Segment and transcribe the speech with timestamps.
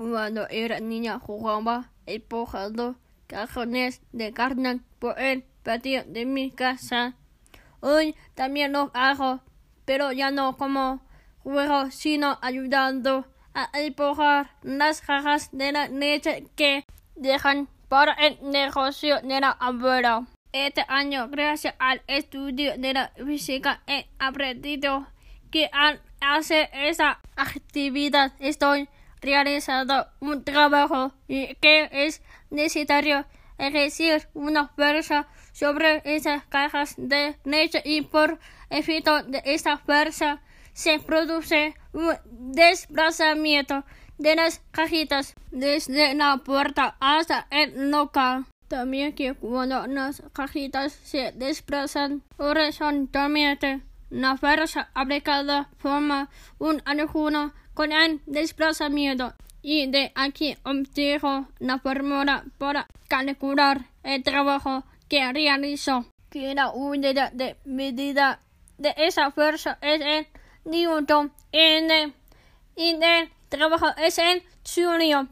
[0.00, 7.16] Cuando era niña jugaba empujando cajones de carne por el patio de mi casa.
[7.80, 9.40] Hoy también lo hago,
[9.84, 11.02] pero ya no como
[11.42, 19.20] juego, sino ayudando a empujar las cajas de la leche que dejan para el negocio
[19.20, 20.26] de la abuela.
[20.52, 25.08] Este año, gracias al estudio de la física, he aprendido
[25.50, 28.88] que al hacer esa actividad estoy
[29.20, 33.26] realizando un trabajo y que es necesario
[33.58, 38.38] ejercer una fuerza sobre esas cajas de leche y por
[38.70, 40.40] efecto de esta fuerza
[40.72, 42.14] se produce un
[42.54, 43.84] desplazamiento
[44.18, 48.46] de las cajitas desde la puerta hasta el local.
[48.68, 56.28] También que cuando las cajitas se desplazan horizontalmente, la fuerza aplicada forma
[56.58, 64.84] un agujero con el desplazamiento y de aquí obtengo la fórmula para calcular el trabajo
[65.08, 66.06] que realizo.
[66.30, 68.40] Que la unidad de medida
[68.78, 70.26] de esa fuerza es el
[70.64, 72.14] newton y el,
[72.76, 75.28] y el trabajo es el joule.